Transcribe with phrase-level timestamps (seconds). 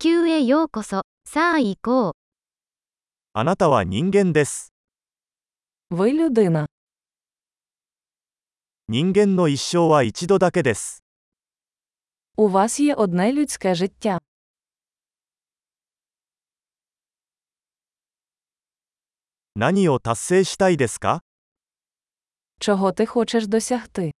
[0.00, 1.02] 球へようこそ。
[1.24, 2.12] さあ行こう。
[3.32, 4.72] あなたは人間です。
[5.90, 6.66] Ви людина.
[8.88, 11.02] 人間の一生は一度だけです。
[12.36, 14.20] У вас є одне людське життя.
[19.56, 21.22] 何を達成したいですか
[22.60, 24.12] Чого ти хочеш досягти?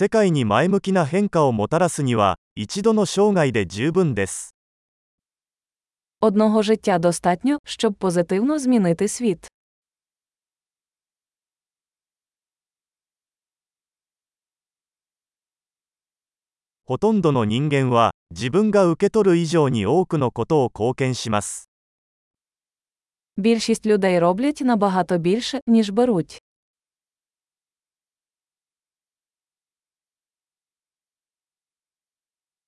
[0.00, 4.54] 世界に前向きな変化をもたらすには、一度の生涯で十分です。
[6.20, 9.48] Одного життя достатньо, щоб позитивно змінити світ.
[16.84, 21.68] ほとんどの人間は、自分が受け取る以上に多くのことを貢献します。
[23.36, 26.40] Більшість людей роблять набагато більше, ніж беруть.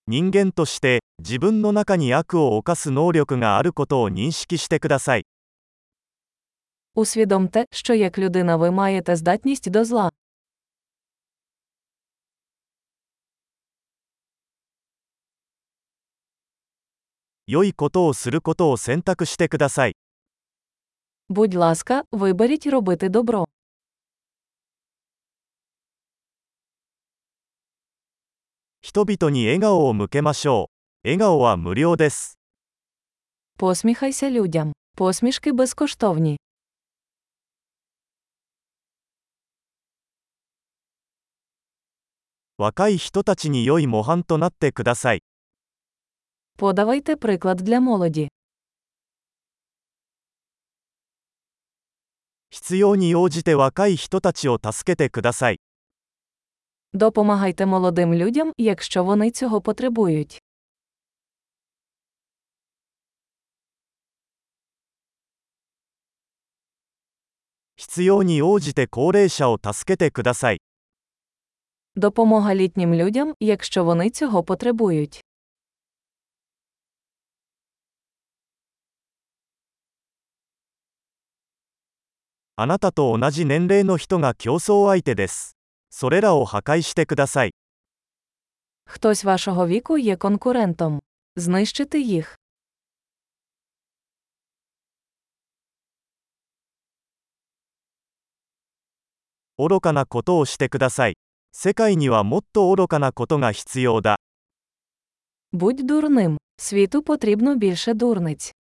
[0.06, 5.26] 人間として、自分の中に悪を犯す能力があることを認識してください。
[6.94, 10.10] Усвідомте, що як людина ви маєте здатність до зла.
[17.46, 19.96] 良いことをすることを選択してください。
[21.28, 23.46] Будь ласка, виберіть робити добро.
[28.84, 30.68] 人々に笑顔を向けましょ
[31.04, 31.08] う。
[31.08, 32.38] 笑顔は無料です。
[33.56, 34.72] Посміхайся людям.
[34.96, 36.36] Посмішки безкоштовні.
[42.58, 45.22] 若い人たちに良い模範となってください。
[46.58, 48.28] Подавайте приклад для молоді.
[52.50, 55.60] 必要に応じて若い人たちを助けてください。
[56.94, 60.42] Допомагайте молодим людям, якщо вони цього потребують.
[67.80, 70.60] 必要に応じて高齢者を助けてください。
[71.96, 75.24] Допомога літнім людям, якщо вони цього потребують.
[82.56, 85.53] あなたと同じ年齢の人が競争相手です。
[85.94, 87.54] それらを破壊してください。
[88.84, 91.00] Хтось вашого віку є конкурентом.
[91.36, 92.36] Знищити їх.
[99.58, 101.16] 愚かなことをしてください。
[101.52, 104.18] 世界にはもっと愚かなことが必要だ。
[105.52, 106.38] Будь дурним.
[106.56, 108.52] Світу потрібно більше дурниць.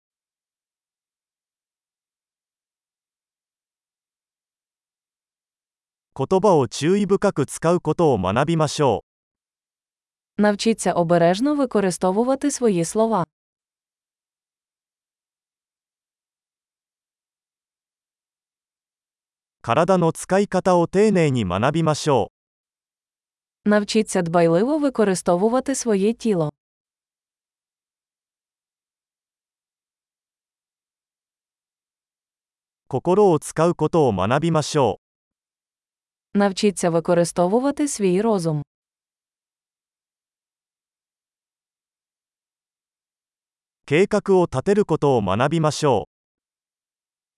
[6.16, 9.04] 言葉を注意深く使うことを学びましょ
[10.38, 10.42] う。
[10.42, 13.26] Навчіться обережно використовувати свої слова.
[19.62, 22.32] 体の使い方を丁寧に学びましょ
[23.66, 23.68] う。
[23.68, 26.52] Навчіться дбайливо використовувати своє тіло.
[32.88, 35.00] 心を使うことを学びましょ
[36.34, 38.58] Навчіться використовувати свій розум.
[38.60, 38.62] う。
[43.86, 46.06] 計画を立てることを学びましょ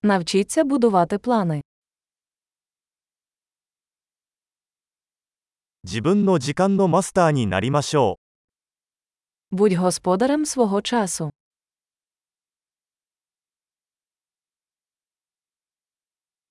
[0.03, 0.07] う。
[0.07, 1.63] Навчіться будувати плани.
[5.85, 8.19] 自分の時間のマスターになりましょ
[9.53, 9.57] う。
[9.57, 11.31] Будь господарем свого часу.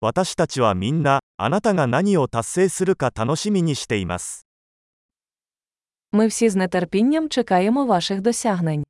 [0.03, 4.45] 私たちはみんな、あなたが何を達成するか楽しみにしています。
[6.11, 8.83] Ми всі з нетерпінням чекаємо ваших досягнень.